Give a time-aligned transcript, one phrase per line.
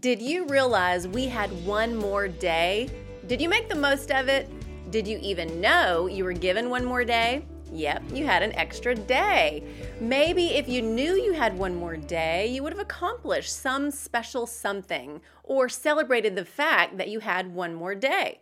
[0.00, 2.88] Did you realize we had one more day?
[3.26, 4.48] Did you make the most of it?
[4.90, 7.44] Did you even know you were given one more day?
[7.70, 9.62] Yep, you had an extra day.
[10.00, 14.46] Maybe if you knew you had one more day, you would have accomplished some special
[14.46, 18.40] something or celebrated the fact that you had one more day.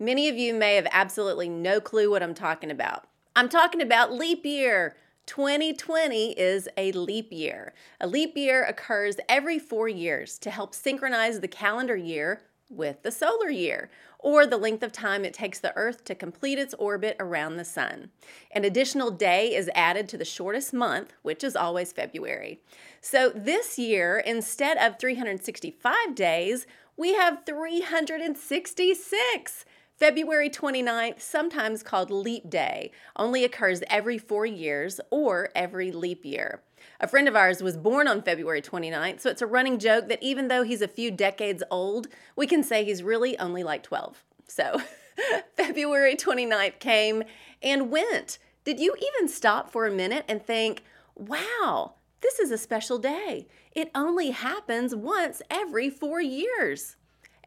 [0.00, 3.06] Many of you may have absolutely no clue what I'm talking about.
[3.36, 4.96] I'm talking about leap year.
[5.26, 7.74] 2020 is a leap year.
[8.00, 13.10] A leap year occurs every four years to help synchronize the calendar year with the
[13.10, 17.16] solar year, or the length of time it takes the Earth to complete its orbit
[17.20, 18.10] around the Sun.
[18.50, 22.60] An additional day is added to the shortest month, which is always February.
[23.00, 29.64] So this year, instead of 365 days, we have 366.
[29.96, 36.60] February 29th, sometimes called Leap Day, only occurs every four years or every leap year.
[37.00, 40.22] A friend of ours was born on February 29th, so it's a running joke that
[40.22, 44.22] even though he's a few decades old, we can say he's really only like 12.
[44.46, 44.82] So,
[45.56, 47.22] February 29th came
[47.62, 48.36] and went.
[48.64, 50.82] Did you even stop for a minute and think,
[51.14, 53.46] wow, this is a special day?
[53.72, 56.96] It only happens once every four years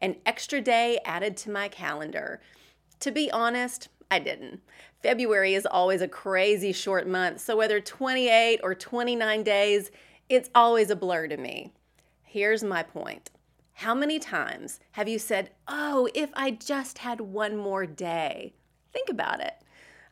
[0.00, 2.40] an extra day added to my calendar.
[3.00, 4.60] To be honest, I didn't.
[5.02, 9.90] February is always a crazy short month, so whether 28 or 29 days,
[10.28, 11.72] it's always a blur to me.
[12.22, 13.30] Here's my point.
[13.74, 18.52] How many times have you said, Oh, if I just had one more day?
[18.92, 19.54] Think about it.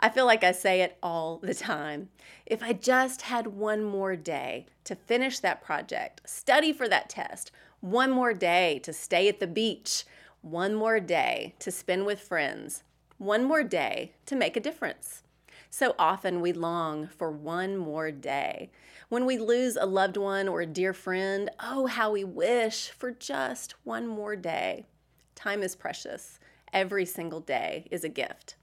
[0.01, 2.11] I feel like I say it all the time.
[2.47, 7.51] If I just had one more day to finish that project, study for that test,
[7.81, 10.05] one more day to stay at the beach,
[10.41, 12.85] one more day to spend with friends,
[13.19, 15.25] one more day to make a difference.
[15.69, 18.71] So often we long for one more day.
[19.09, 23.11] When we lose a loved one or a dear friend, oh, how we wish for
[23.11, 24.87] just one more day.
[25.35, 26.39] Time is precious.
[26.73, 28.55] Every single day is a gift.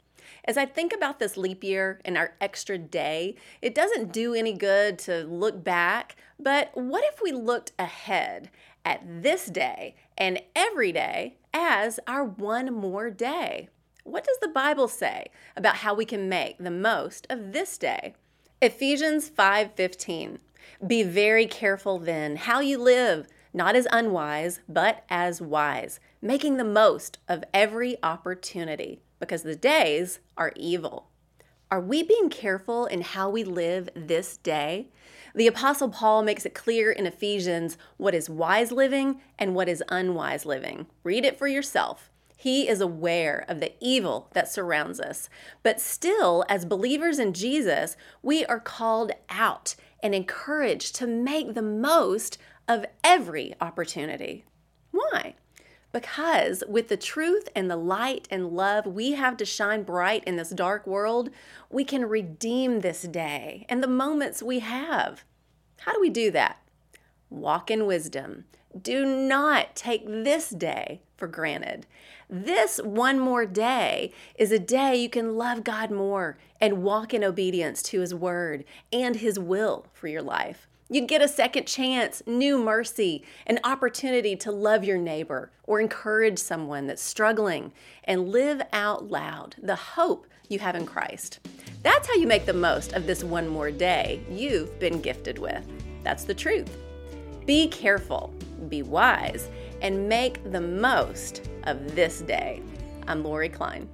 [0.45, 4.53] As I think about this leap year and our extra day, it doesn't do any
[4.53, 8.49] good to look back, but what if we looked ahead
[8.85, 13.67] at this day and every day as our one more day.
[14.03, 15.27] What does the Bible say
[15.57, 18.13] about how we can make the most of this day?
[18.61, 20.39] Ephesians 5:15.
[20.85, 26.63] Be very careful then how you live, not as unwise, but as wise, making the
[26.63, 31.09] most of every opportunity, because the days are evil.
[31.71, 34.89] Are we being careful in how we live this day?
[35.33, 39.83] The Apostle Paul makes it clear in Ephesians what is wise living and what is
[39.89, 40.85] unwise living.
[41.03, 42.09] Read it for yourself.
[42.37, 45.29] He is aware of the evil that surrounds us.
[45.63, 51.61] But still, as believers in Jesus, we are called out and encouraged to make the
[51.61, 52.37] most
[52.67, 54.45] of every opportunity.
[54.91, 55.35] Why?
[55.95, 60.35] Because with the truth and the light and love we have to shine bright in
[60.35, 61.29] this dark world,
[61.69, 65.23] we can redeem this day and the moments we have.
[65.79, 66.59] How do we do that?
[67.29, 68.43] Walk in wisdom.
[68.79, 71.87] Do not take this day for granted.
[72.29, 77.23] This one more day is a day you can love God more and walk in
[77.23, 80.67] obedience to His word and His will for your life.
[80.87, 86.37] You get a second chance, new mercy, an opportunity to love your neighbor or encourage
[86.37, 87.73] someone that's struggling
[88.03, 91.39] and live out loud the hope you have in Christ.
[91.81, 95.65] That's how you make the most of this one more day you've been gifted with.
[96.03, 96.77] That's the truth.
[97.47, 98.31] Be careful,
[98.69, 99.49] be wise,
[99.81, 102.61] and make the most of this day.
[103.07, 103.89] I'm Lori Klein.